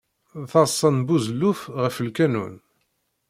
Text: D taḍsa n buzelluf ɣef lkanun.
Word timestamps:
D 0.41 0.43
taḍsa 0.51 0.89
n 0.95 0.97
buzelluf 1.07 1.61
ɣef 1.81 1.95
lkanun. 2.07 2.55